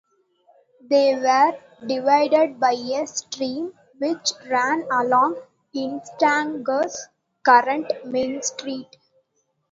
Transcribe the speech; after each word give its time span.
They 0.89 1.13
were 1.19 1.51
divided 1.85 2.59
by 2.59 2.71
a 2.73 3.05
stream 3.05 3.71
which 3.99 4.31
ran 4.49 4.83
along 4.91 5.39
Insadong's 5.75 7.07
current 7.45 7.85
main 8.03 8.41
street. 8.41 8.87